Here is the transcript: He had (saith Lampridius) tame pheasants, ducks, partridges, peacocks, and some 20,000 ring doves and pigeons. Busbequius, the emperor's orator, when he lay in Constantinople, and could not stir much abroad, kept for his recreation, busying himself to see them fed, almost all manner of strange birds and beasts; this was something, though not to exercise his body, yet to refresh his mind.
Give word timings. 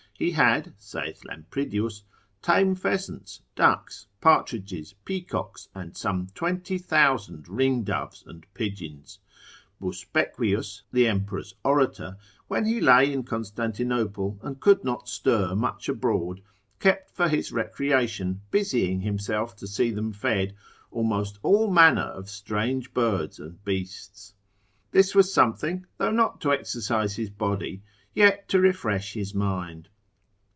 He 0.15 0.29
had 0.33 0.75
(saith 0.77 1.23
Lampridius) 1.25 2.03
tame 2.43 2.75
pheasants, 2.75 3.41
ducks, 3.55 4.05
partridges, 4.21 4.93
peacocks, 5.03 5.67
and 5.73 5.97
some 5.97 6.27
20,000 6.35 7.47
ring 7.47 7.81
doves 7.81 8.23
and 8.27 8.45
pigeons. 8.53 9.17
Busbequius, 9.81 10.83
the 10.93 11.07
emperor's 11.07 11.55
orator, 11.65 12.17
when 12.47 12.67
he 12.67 12.79
lay 12.79 13.11
in 13.11 13.23
Constantinople, 13.23 14.37
and 14.43 14.59
could 14.59 14.83
not 14.83 15.09
stir 15.09 15.55
much 15.55 15.89
abroad, 15.89 16.43
kept 16.79 17.09
for 17.09 17.27
his 17.27 17.51
recreation, 17.51 18.41
busying 18.51 19.01
himself 19.01 19.55
to 19.55 19.65
see 19.65 19.89
them 19.89 20.13
fed, 20.13 20.53
almost 20.91 21.39
all 21.41 21.71
manner 21.71 22.11
of 22.13 22.29
strange 22.29 22.93
birds 22.93 23.39
and 23.39 23.65
beasts; 23.65 24.35
this 24.91 25.15
was 25.15 25.33
something, 25.33 25.87
though 25.97 26.11
not 26.11 26.39
to 26.41 26.51
exercise 26.51 27.15
his 27.15 27.31
body, 27.31 27.81
yet 28.13 28.47
to 28.49 28.59
refresh 28.59 29.13
his 29.13 29.33
mind. 29.33 29.87